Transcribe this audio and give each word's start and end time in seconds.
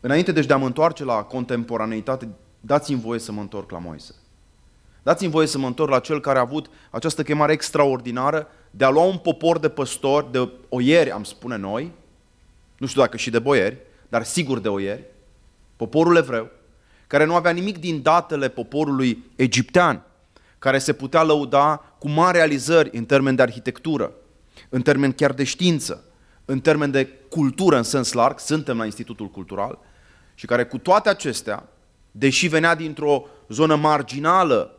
Înainte 0.00 0.32
deci 0.32 0.46
de 0.46 0.52
a 0.52 0.56
mă 0.56 0.66
întoarce 0.66 1.04
la 1.04 1.22
contemporaneitate, 1.22 2.28
dați-mi 2.60 3.00
voie 3.00 3.18
să 3.18 3.32
mă 3.32 3.40
întorc 3.40 3.70
la 3.70 3.78
Moise. 3.78 4.14
Dați-mi 5.02 5.30
voie 5.30 5.46
să 5.46 5.58
mă 5.58 5.66
întorc 5.66 5.90
la 5.90 5.98
cel 5.98 6.20
care 6.20 6.38
a 6.38 6.40
avut 6.40 6.70
această 6.90 7.22
chemare 7.22 7.52
extraordinară 7.52 8.48
de 8.70 8.84
a 8.84 8.90
lua 8.90 9.02
un 9.02 9.16
popor 9.16 9.58
de 9.58 9.68
păstori, 9.68 10.32
de 10.32 10.48
oieri, 10.68 11.10
am 11.10 11.24
spune 11.24 11.56
noi, 11.56 11.92
nu 12.78 12.86
știu 12.86 13.00
dacă 13.00 13.16
și 13.16 13.30
de 13.30 13.38
boieri, 13.38 13.76
dar 14.08 14.24
sigur 14.24 14.58
de 14.58 14.68
oieri, 14.68 15.04
poporul 15.76 16.16
evreu, 16.16 16.50
care 17.06 17.24
nu 17.24 17.34
avea 17.34 17.50
nimic 17.50 17.78
din 17.78 18.02
datele 18.02 18.48
poporului 18.48 19.24
egiptean, 19.36 20.02
care 20.58 20.78
se 20.78 20.92
putea 20.92 21.22
lăuda 21.22 21.76
cu 21.98 22.08
mari 22.08 22.36
realizări 22.36 22.96
în 22.96 23.04
termen 23.04 23.34
de 23.34 23.42
arhitectură, 23.42 24.12
în 24.68 24.82
termen 24.82 25.12
chiar 25.12 25.32
de 25.32 25.44
știință, 25.44 26.04
în 26.44 26.60
termen 26.60 26.90
de 26.90 27.08
cultură 27.28 27.76
în 27.76 27.82
sens 27.82 28.12
larg, 28.12 28.38
suntem 28.38 28.78
la 28.78 28.84
Institutul 28.84 29.28
Cultural, 29.28 29.78
și 30.40 30.46
care 30.46 30.64
cu 30.64 30.78
toate 30.78 31.08
acestea, 31.08 31.68
deși 32.10 32.48
venea 32.48 32.74
dintr-o 32.74 33.26
zonă 33.48 33.76
marginală 33.76 34.76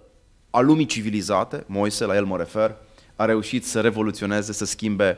a 0.50 0.60
lumii 0.60 0.86
civilizate, 0.86 1.64
Moise, 1.68 2.06
la 2.06 2.16
el 2.16 2.26
mă 2.26 2.38
refer, 2.38 2.76
a 3.16 3.26
reușit 3.26 3.66
să 3.66 3.82
revoluționeze, 3.82 4.54
să 4.54 4.66
schimbe 4.66 5.18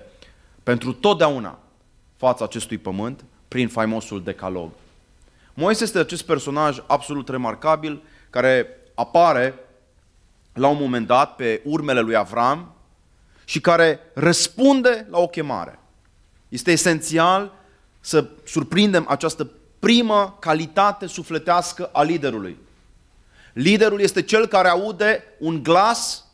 pentru 0.64 0.94
totdeauna 0.94 1.60
fața 2.16 2.44
acestui 2.44 2.78
pământ 2.78 3.24
prin 3.48 3.68
faimosul 3.68 4.24
decalog. 4.24 4.72
Moise 5.54 5.84
este 5.84 6.00
acest 6.00 6.24
personaj 6.24 6.84
absolut 6.88 7.30
remarcabil 7.30 8.02
care 8.30 8.68
apare 8.96 9.54
la 10.54 10.68
un 10.68 10.78
moment 10.80 11.08
dat 11.08 11.36
pe 11.36 11.62
urmele 11.66 12.00
lui 12.00 12.16
Avram 12.16 12.74
și 13.46 13.62
care 13.62 14.00
răspunde 14.14 15.08
la 15.10 15.20
o 15.20 15.28
chemare. 15.28 15.80
Este 16.50 16.72
esențial 16.72 17.54
să 18.00 18.30
surprindem 18.44 19.06
această 19.08 19.50
primă 19.84 20.38
calitate 20.40 21.08
sufletească 21.08 21.90
a 21.94 22.04
liderului. 22.04 22.58
Liderul 23.54 24.02
este 24.02 24.22
cel 24.22 24.48
care 24.48 24.68
aude 24.68 25.24
un 25.40 25.64
glas, 25.64 26.26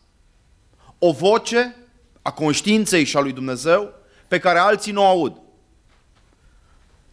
o 1.00 1.12
voce 1.12 1.76
a 2.22 2.32
conștiinței 2.32 3.04
și 3.04 3.18
a 3.18 3.20
lui 3.20 3.32
Dumnezeu 3.32 3.94
pe 4.28 4.40
care 4.40 4.60
alții 4.60 4.92
nu 4.92 5.02
o 5.02 5.06
aud. 5.06 5.42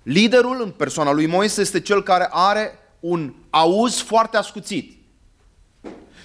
Liderul 0.02 0.62
în 0.62 0.70
persoana 0.70 1.12
lui 1.12 1.27
Moise 1.27 1.61
este 1.61 1.80
cel 1.80 2.02
care 2.02 2.28
are 2.30 2.78
un 3.00 3.34
auz 3.50 4.00
foarte 4.00 4.36
ascuțit 4.36 4.96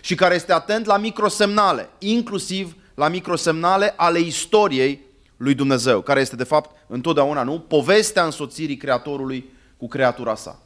și 0.02 0.16
care 0.16 0.36
este 0.36 0.54
atent 0.54 0.86
la 0.86 0.98
microsemnale, 0.98 1.90
inclusiv 2.00 2.76
la 2.96 3.08
microsemnale 3.08 3.94
ale 3.96 4.20
istoriei 4.20 5.02
lui 5.38 5.54
Dumnezeu, 5.54 6.02
care 6.02 6.20
este 6.20 6.36
de 6.36 6.44
fapt 6.44 6.76
întotdeauna, 6.88 7.44
nu, 7.44 7.60
povestea 7.60 8.24
însoțirii 8.24 8.78
Creatorului 8.78 9.60
cu 9.82 9.88
creatura 9.88 10.36
sa. 10.36 10.60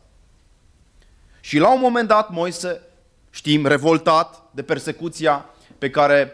Și 1.39 1.57
la 1.57 1.73
un 1.73 1.79
moment 1.79 2.07
dat 2.07 2.29
Moise, 2.29 2.81
știm, 3.29 3.65
revoltat 3.65 4.41
de 4.51 4.63
persecuția 4.63 5.45
pe 5.77 5.89
care 5.89 6.31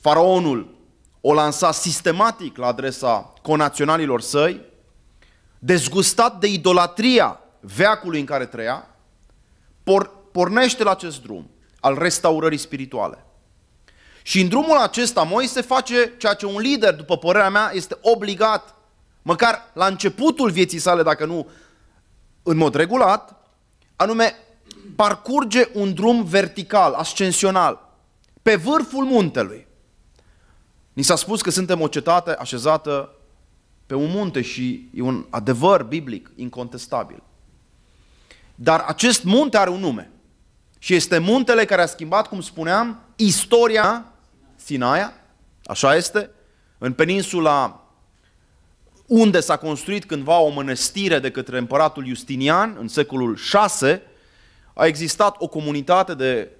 faraonul 0.00 0.74
o 1.20 1.32
lansa 1.32 1.72
sistematic 1.72 2.56
la 2.56 2.66
adresa 2.66 3.32
conaționalilor 3.42 4.20
săi, 4.20 4.60
dezgustat 5.58 6.40
de 6.40 6.46
idolatria 6.46 7.40
veacului 7.60 8.20
în 8.20 8.26
care 8.26 8.46
trăia, 8.46 8.88
por, 9.82 10.10
pornește 10.32 10.82
la 10.82 10.90
acest 10.90 11.22
drum 11.22 11.50
al 11.80 11.98
restaurării 11.98 12.58
spirituale. 12.58 13.24
Și 14.22 14.40
în 14.40 14.48
drumul 14.48 14.76
acesta 14.76 15.22
Moise 15.22 15.60
face 15.60 16.14
ceea 16.18 16.34
ce 16.34 16.46
un 16.46 16.60
lider, 16.60 16.94
după 16.94 17.16
părerea 17.16 17.50
mea, 17.50 17.70
este 17.74 17.98
obligat, 18.00 18.74
măcar 19.22 19.70
la 19.72 19.86
începutul 19.86 20.50
vieții 20.50 20.78
sale, 20.78 21.02
dacă 21.02 21.24
nu 21.24 21.48
în 22.42 22.56
mod 22.56 22.74
regulat, 22.74 23.48
anume 23.96 24.34
parcurge 24.96 25.68
un 25.72 25.94
drum 25.94 26.24
vertical, 26.24 26.92
ascensional, 26.92 27.88
pe 28.42 28.56
vârful 28.56 29.04
muntelui. 29.04 29.66
Ni 30.92 31.02
s-a 31.02 31.16
spus 31.16 31.42
că 31.42 31.50
suntem 31.50 31.80
o 31.80 31.88
cetate 31.88 32.30
așezată 32.30 33.14
pe 33.86 33.94
un 33.94 34.10
munte 34.10 34.42
și 34.42 34.88
e 34.94 35.02
un 35.02 35.26
adevăr 35.30 35.82
biblic 35.82 36.30
incontestabil. 36.36 37.22
Dar 38.54 38.80
acest 38.80 39.24
munte 39.24 39.56
are 39.56 39.70
un 39.70 39.80
nume. 39.80 40.10
Și 40.78 40.94
este 40.94 41.18
muntele 41.18 41.64
care 41.64 41.82
a 41.82 41.86
schimbat, 41.86 42.28
cum 42.28 42.40
spuneam, 42.40 43.00
istoria 43.16 44.04
Sinaia, 44.56 45.12
așa 45.64 45.94
este, 45.94 46.30
în 46.78 46.92
peninsula 46.92 47.84
unde 49.10 49.40
s-a 49.40 49.56
construit 49.56 50.04
cândva 50.04 50.38
o 50.38 50.48
mănăstire 50.48 51.18
de 51.18 51.30
către 51.30 51.58
împăratul 51.58 52.06
Justinian 52.06 52.76
în 52.80 52.88
secolul 52.88 53.36
6, 53.36 54.02
a 54.74 54.86
existat 54.86 55.36
o 55.38 55.48
comunitate 55.48 56.14
de 56.14 56.50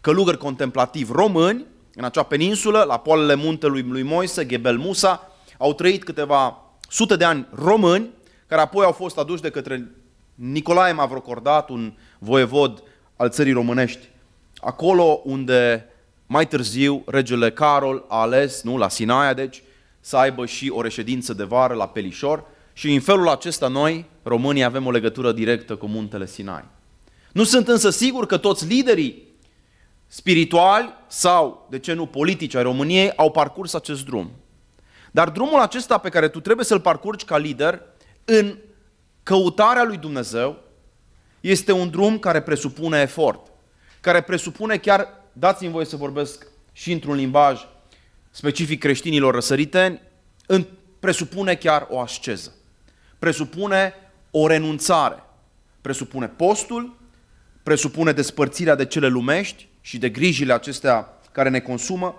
călugări 0.00 0.38
contemplativi 0.38 1.12
români 1.12 1.64
în 1.94 2.04
acea 2.04 2.22
peninsulă, 2.22 2.82
la 2.82 2.98
poalele 2.98 3.34
muntelui 3.34 3.82
lui 3.82 4.02
Moise, 4.02 4.46
Gebel 4.46 4.78
Musa, 4.78 5.30
au 5.58 5.74
trăit 5.74 6.04
câteva 6.04 6.62
sute 6.88 7.16
de 7.16 7.24
ani 7.24 7.48
români, 7.54 8.10
care 8.46 8.60
apoi 8.60 8.84
au 8.84 8.92
fost 8.92 9.18
aduși 9.18 9.42
de 9.42 9.50
către 9.50 9.90
Nicolae 10.34 10.92
Mavrocordat, 10.92 11.68
un 11.68 11.92
voievod 12.18 12.82
al 13.16 13.30
țării 13.30 13.52
românești. 13.52 14.08
Acolo 14.56 15.20
unde 15.24 15.86
mai 16.26 16.46
târziu 16.46 17.02
regele 17.06 17.50
Carol 17.50 18.04
a 18.08 18.20
ales, 18.20 18.62
nu, 18.62 18.76
la 18.76 18.88
Sinaia, 18.88 19.34
deci, 19.34 19.62
să 20.04 20.16
aibă 20.16 20.46
și 20.46 20.70
o 20.74 20.82
reședință 20.82 21.32
de 21.32 21.44
vară 21.44 21.74
la 21.74 21.88
Pelișor 21.88 22.44
și 22.72 22.92
în 22.92 23.00
felul 23.00 23.28
acesta 23.28 23.68
noi, 23.68 24.04
românii, 24.22 24.64
avem 24.64 24.86
o 24.86 24.90
legătură 24.90 25.32
directă 25.32 25.76
cu 25.76 25.86
muntele 25.86 26.26
Sinai. 26.26 26.64
Nu 27.32 27.44
sunt 27.44 27.68
însă 27.68 27.90
sigur 27.90 28.26
că 28.26 28.36
toți 28.36 28.66
liderii 28.66 29.22
spirituali 30.06 30.92
sau, 31.06 31.66
de 31.70 31.78
ce 31.78 31.92
nu, 31.92 32.06
politici 32.06 32.54
ai 32.54 32.62
României 32.62 33.12
au 33.16 33.30
parcurs 33.30 33.74
acest 33.74 34.04
drum. 34.04 34.30
Dar 35.10 35.30
drumul 35.30 35.60
acesta 35.60 35.98
pe 35.98 36.08
care 36.08 36.28
tu 36.28 36.40
trebuie 36.40 36.64
să-l 36.64 36.80
parcurgi 36.80 37.24
ca 37.24 37.36
lider 37.38 37.82
în 38.24 38.58
căutarea 39.22 39.84
lui 39.84 39.96
Dumnezeu 39.96 40.56
este 41.40 41.72
un 41.72 41.90
drum 41.90 42.18
care 42.18 42.42
presupune 42.42 43.00
efort, 43.00 43.46
care 44.00 44.20
presupune 44.20 44.76
chiar, 44.76 45.08
dați-mi 45.32 45.70
voie 45.70 45.84
să 45.84 45.96
vorbesc 45.96 46.46
și 46.72 46.92
într-un 46.92 47.14
limbaj 47.14 47.60
specific 48.32 48.80
creștinilor 48.80 49.34
răsăriteni, 49.34 50.00
în, 50.46 50.66
presupune 51.00 51.54
chiar 51.54 51.86
o 51.90 52.00
asceză. 52.00 52.54
Presupune 53.18 53.94
o 54.30 54.46
renunțare. 54.46 55.22
Presupune 55.80 56.26
postul, 56.26 56.96
presupune 57.62 58.12
despărțirea 58.12 58.74
de 58.74 58.86
cele 58.86 59.08
lumești 59.08 59.68
și 59.80 59.98
de 59.98 60.08
grijile 60.08 60.52
acestea 60.52 61.18
care 61.32 61.48
ne 61.48 61.60
consumă. 61.60 62.14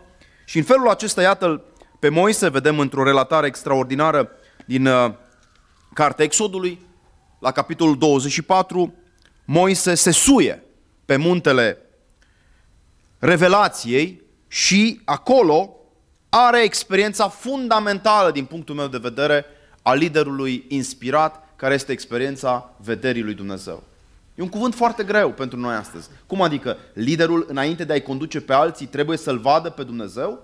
Și 0.45 0.57
în 0.57 0.63
felul 0.63 0.89
acesta, 0.89 1.21
iată 1.21 1.63
pe 1.99 2.09
Moise, 2.09 2.49
vedem 2.49 2.79
într-o 2.79 3.03
relatare 3.03 3.47
extraordinară 3.47 4.29
din 4.65 4.85
uh, 4.85 5.13
Cartea 5.93 6.25
Exodului, 6.25 6.79
la 7.39 7.51
capitolul 7.51 7.97
24, 7.97 8.93
Moise 9.45 9.95
se 9.95 10.11
suie 10.11 10.63
pe 11.05 11.15
muntele 11.15 11.77
revelației 13.19 14.21
și 14.47 15.01
acolo 15.05 15.82
are 16.35 16.63
experiența 16.63 17.27
fundamentală 17.27 18.31
din 18.31 18.45
punctul 18.45 18.75
meu 18.75 18.87
de 18.87 18.97
vedere 18.97 19.45
a 19.81 19.93
liderului 19.93 20.65
inspirat, 20.67 21.47
care 21.55 21.73
este 21.73 21.91
experiența 21.91 22.73
vederii 22.77 23.21
lui 23.21 23.33
Dumnezeu. 23.33 23.83
E 24.35 24.41
un 24.41 24.49
cuvânt 24.49 24.75
foarte 24.75 25.03
greu 25.03 25.31
pentru 25.31 25.59
noi 25.59 25.75
astăzi. 25.75 26.09
Cum 26.27 26.41
adică 26.41 26.77
liderul, 26.93 27.45
înainte 27.49 27.83
de 27.83 27.93
a-i 27.93 28.01
conduce 28.01 28.41
pe 28.41 28.53
alții, 28.53 28.85
trebuie 28.85 29.17
să-l 29.17 29.37
vadă 29.37 29.69
pe 29.69 29.83
Dumnezeu? 29.83 30.39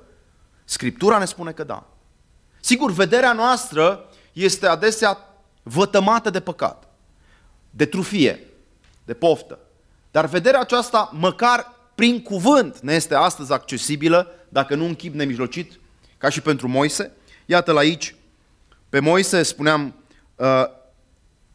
Scriptura 0.63 1.17
ne 1.17 1.25
spune 1.25 1.51
că 1.51 1.63
da. 1.63 1.87
Sigur, 2.59 2.91
vederea 2.91 3.33
noastră 3.33 4.09
este 4.33 4.67
adesea 4.67 5.17
vătămată 5.63 6.29
de 6.29 6.39
păcat, 6.39 6.87
de 7.69 7.85
trufie, 7.85 8.47
de 9.05 9.13
poftă. 9.13 9.59
Dar 10.11 10.25
vederea 10.25 10.59
aceasta, 10.59 11.09
măcar 11.13 11.73
prin 11.95 12.21
cuvânt, 12.21 12.79
ne 12.79 12.93
este 12.93 13.15
astăzi 13.15 13.53
accesibilă, 13.53 14.33
dacă 14.49 14.75
nu 14.75 14.85
în 14.85 14.95
chip 14.95 15.13
nemijlocit, 15.13 15.79
ca 16.17 16.29
și 16.29 16.41
pentru 16.41 16.67
Moise. 16.67 17.11
Iată-l 17.45 17.77
aici, 17.77 18.15
pe 18.89 18.99
Moise, 18.99 19.43
spuneam, 19.43 19.95
uh, 20.35 20.63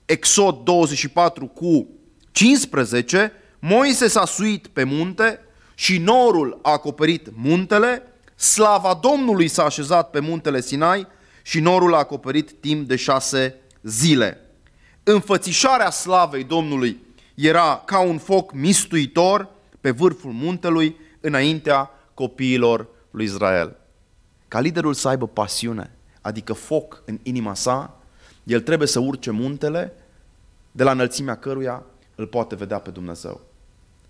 Exod 0.05 0.65
24 0.65 1.47
cu 1.47 1.89
15, 2.33 3.33
Moise 3.59 4.09
s-a 4.09 4.25
suit 4.25 4.67
pe 4.67 4.85
munte 4.85 5.41
și 5.75 5.99
norul 5.99 6.59
a 6.63 6.71
acoperit 6.71 7.29
muntele, 7.35 8.03
slava 8.37 8.99
Domnului 9.03 9.49
s-a 9.49 9.65
așezat 9.65 10.11
pe 10.11 10.21
muntele 10.21 10.61
Sinai 10.61 11.07
și 11.43 11.61
norul 11.61 11.95
a 11.95 11.99
acoperit 11.99 12.53
timp 12.61 12.89
de 12.89 12.97
șase 12.97 13.55
zile. 13.83 14.41
Înfățișarea 15.03 15.91
slavei 15.91 16.45
Domnului 16.45 17.01
era 17.35 17.83
ca 17.85 18.01
un 18.01 18.19
foc 18.19 18.53
mistuitor 18.53 19.49
pe 19.81 19.91
vârful 19.91 20.33
muntelui 20.33 20.97
înaintea 21.21 21.91
copiilor 22.15 22.89
lui 23.11 23.25
Israel. 23.25 23.77
Ca 24.49 24.61
liderul 24.61 24.95
să 24.95 25.09
aibă 25.09 25.27
pasiune, 25.27 25.97
adică 26.21 26.53
foc 26.53 27.03
în 27.07 27.19
inima 27.23 27.55
sa, 27.55 28.01
el 28.45 28.61
trebuie 28.61 28.89
să 28.89 28.99
urce 28.99 29.31
muntele 29.31 29.93
de 30.73 30.83
la 30.83 30.91
înălțimea 30.91 31.37
căruia 31.37 31.83
îl 32.15 32.27
poate 32.27 32.55
vedea 32.55 32.79
pe 32.79 32.91
Dumnezeu. 32.91 33.41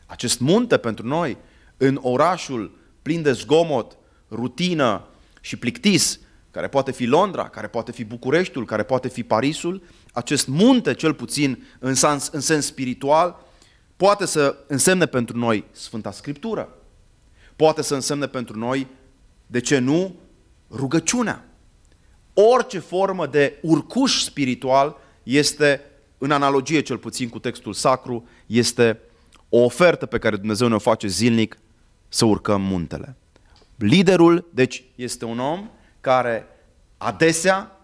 Acest 0.07 0.41
munte 0.41 0.77
pentru 0.77 1.07
noi, 1.07 1.37
în 1.77 1.99
orașul 2.03 2.79
plin 3.03 3.23
de 3.23 3.33
zgomot, 3.33 3.97
rutină 4.31 5.07
și 5.41 5.57
plictis, 5.57 6.19
care 6.51 6.69
poate 6.69 6.93
fi 6.93 7.05
Londra, 7.05 7.49
care 7.49 7.67
poate 7.67 7.93
fi 7.93 8.05
Bucureștiul, 8.05 8.65
care 8.65 8.83
poate 8.83 9.09
fi 9.09 9.23
Parisul, 9.23 9.83
acest 10.13 10.47
munte, 10.47 10.95
cel 10.95 11.15
puțin 11.15 11.67
în 11.79 11.95
sens, 11.95 12.29
în 12.29 12.41
sens 12.41 12.67
spiritual, 12.67 13.37
poate 13.97 14.27
să 14.27 14.57
însemne 14.67 15.07
pentru 15.07 15.37
noi 15.37 15.65
Sfânta 15.71 16.11
Scriptură. 16.11 16.69
Poate 17.57 17.83
să 17.83 17.95
însemne 17.95 18.27
pentru 18.27 18.59
noi, 18.59 18.87
de 19.47 19.61
ce 19.61 19.79
nu, 19.79 20.15
rugăciunea. 20.71 21.45
Orice 22.33 22.79
formă 22.79 23.27
de 23.27 23.59
urcuș 23.63 24.23
spiritual 24.23 24.97
este, 25.23 25.81
în 26.19 26.31
analogie 26.31 26.81
cel 26.81 26.99
puțin 26.99 27.29
cu 27.29 27.39
textul 27.39 27.73
sacru, 27.73 28.29
este 28.47 29.01
o 29.49 29.59
ofertă 29.59 30.07
pe 30.07 30.19
care 30.19 30.37
Dumnezeu 30.37 30.69
ne-o 30.69 30.79
face 30.79 31.07
zilnic 31.07 31.59
să 32.09 32.25
urcăm 32.25 32.63
muntele. 32.63 33.17
Liderul, 33.77 34.49
deci, 34.53 34.85
este 34.95 35.25
un 35.25 35.39
om 35.39 35.71
care 36.01 36.47
adesea 36.97 37.79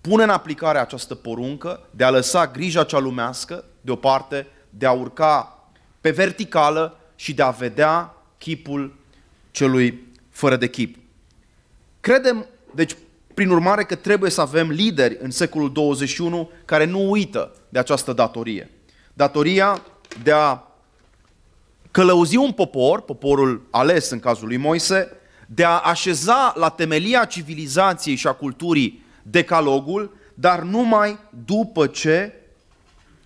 pune 0.00 0.22
în 0.22 0.30
aplicare 0.30 0.78
această 0.78 1.14
poruncă 1.14 1.88
de 1.90 2.04
a 2.04 2.10
lăsa 2.10 2.46
grija 2.46 2.84
cea 2.84 2.98
lumească 2.98 3.64
deoparte, 3.80 4.46
de 4.70 4.86
a 4.86 4.92
urca 4.92 5.66
pe 6.00 6.10
verticală 6.10 6.98
și 7.14 7.34
de 7.34 7.42
a 7.42 7.50
vedea 7.50 8.14
chipul 8.42 8.94
celui 9.50 10.02
fără 10.30 10.56
de 10.56 10.68
chip. 10.68 10.96
Credem, 12.00 12.46
deci, 12.74 12.96
prin 13.34 13.50
urmare, 13.50 13.84
că 13.84 13.94
trebuie 13.94 14.30
să 14.30 14.40
avem 14.40 14.70
lideri 14.70 15.16
în 15.20 15.30
secolul 15.30 15.72
21 15.72 16.50
care 16.64 16.84
nu 16.84 17.10
uită 17.10 17.54
de 17.68 17.78
această 17.78 18.12
datorie. 18.12 18.70
Datoria 19.12 19.82
de 20.22 20.32
a 20.32 20.62
călăuzi 21.90 22.36
un 22.36 22.52
popor, 22.52 23.00
poporul 23.00 23.66
ales 23.70 24.10
în 24.10 24.20
cazul 24.20 24.46
lui 24.46 24.56
Moise, 24.56 25.16
de 25.46 25.64
a 25.64 25.78
așeza 25.78 26.52
la 26.56 26.68
temelia 26.68 27.24
civilizației 27.24 28.14
și 28.14 28.26
a 28.26 28.32
culturii 28.32 29.04
decalogul, 29.22 30.16
dar 30.34 30.60
numai 30.60 31.18
după 31.44 31.86
ce 31.86 32.32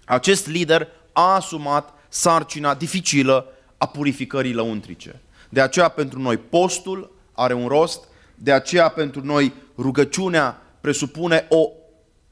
acest 0.04 0.46
lider 0.46 0.88
a 1.12 1.34
asumat 1.34 1.94
sarcina 2.08 2.74
dificilă 2.74 3.50
a 3.78 3.86
purificării 3.86 4.52
lăuntrice. 4.52 5.20
De 5.48 5.60
aceea 5.60 5.88
pentru 5.88 6.20
noi 6.20 6.36
postul 6.36 7.14
are 7.32 7.54
un 7.54 7.66
rost, 7.68 8.04
de 8.34 8.52
aceea 8.52 8.88
pentru 8.88 9.24
noi 9.24 9.52
rugăciunea 9.78 10.62
presupune 10.80 11.46
o 11.48 11.68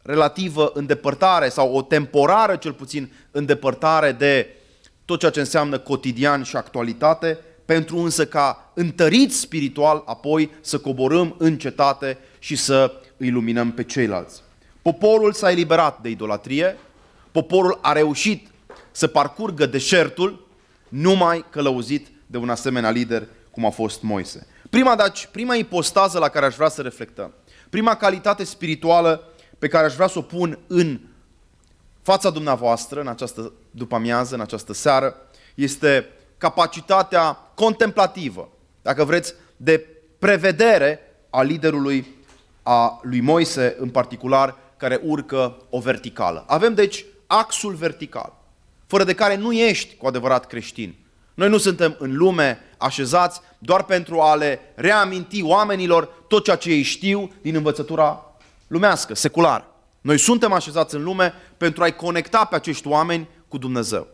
relativă 0.02 0.70
îndepărtare 0.74 1.48
sau 1.48 1.74
o 1.74 1.82
temporară 1.82 2.56
cel 2.56 2.72
puțin 2.72 3.12
îndepărtare 3.30 4.12
de 4.12 4.48
tot 5.04 5.18
ceea 5.18 5.30
ce 5.30 5.40
înseamnă 5.40 5.78
cotidian 5.78 6.42
și 6.42 6.56
actualitate, 6.56 7.38
pentru 7.64 7.98
însă 7.98 8.26
ca 8.26 8.70
întăriți 8.74 9.40
spiritual 9.40 10.02
apoi 10.06 10.50
să 10.60 10.78
coborâm 10.78 11.34
în 11.38 11.58
cetate 11.58 12.18
și 12.38 12.56
să 12.56 12.92
îi 13.16 13.30
luminăm 13.30 13.72
pe 13.72 13.84
ceilalți. 13.84 14.42
Poporul 14.82 15.32
s-a 15.32 15.50
eliberat 15.50 16.00
de 16.00 16.08
idolatrie, 16.08 16.76
poporul 17.32 17.78
a 17.82 17.92
reușit 17.92 18.48
să 18.90 19.06
parcurgă 19.06 19.66
deșertul 19.66 20.43
numai 20.88 21.44
călăuzit 21.50 22.06
de 22.26 22.36
un 22.36 22.50
asemenea 22.50 22.90
lider 22.90 23.28
cum 23.50 23.64
a 23.64 23.70
fost 23.70 24.02
Moise. 24.02 24.46
Prima, 24.70 24.96
deci, 24.96 25.28
prima 25.32 25.54
ipostază 25.54 26.18
la 26.18 26.28
care 26.28 26.46
aș 26.46 26.54
vrea 26.54 26.68
să 26.68 26.82
reflectăm, 26.82 27.34
prima 27.70 27.94
calitate 27.94 28.44
spirituală 28.44 29.28
pe 29.58 29.68
care 29.68 29.86
aș 29.86 29.94
vrea 29.94 30.06
să 30.06 30.18
o 30.18 30.22
pun 30.22 30.58
în 30.66 31.00
fața 32.02 32.30
dumneavoastră 32.30 33.00
în 33.00 33.08
această 33.08 33.52
după 33.70 33.94
amiază, 33.94 34.34
în 34.34 34.40
această 34.40 34.72
seară, 34.72 35.16
este 35.54 36.08
capacitatea 36.38 37.32
contemplativă, 37.54 38.48
dacă 38.82 39.04
vreți, 39.04 39.34
de 39.56 39.86
prevedere 40.18 41.00
a 41.30 41.42
liderului, 41.42 42.06
a 42.62 43.00
lui 43.02 43.20
Moise 43.20 43.76
în 43.78 43.88
particular, 43.88 44.56
care 44.76 45.00
urcă 45.02 45.56
o 45.70 45.80
verticală. 45.80 46.44
Avem 46.46 46.74
deci 46.74 47.04
axul 47.26 47.74
vertical, 47.74 48.43
fără 48.86 49.04
de 49.04 49.14
care 49.14 49.36
nu 49.36 49.52
ești 49.52 49.96
cu 49.96 50.06
adevărat 50.06 50.46
creștin. 50.46 50.94
Noi 51.34 51.48
nu 51.48 51.58
suntem 51.58 51.96
în 51.98 52.16
lume 52.16 52.58
așezați 52.78 53.40
doar 53.58 53.84
pentru 53.84 54.20
a 54.20 54.34
le 54.34 54.60
reaminti 54.74 55.42
oamenilor 55.42 56.08
tot 56.28 56.44
ceea 56.44 56.56
ce 56.56 56.70
ei 56.70 56.82
știu 56.82 57.32
din 57.42 57.54
învățătura 57.54 58.24
lumească, 58.66 59.14
seculară. 59.14 59.66
Noi 60.00 60.18
suntem 60.18 60.52
așezați 60.52 60.94
în 60.94 61.02
lume 61.02 61.34
pentru 61.56 61.82
a-i 61.82 61.96
conecta 61.96 62.44
pe 62.44 62.54
acești 62.54 62.88
oameni 62.88 63.28
cu 63.48 63.58
Dumnezeu. 63.58 64.06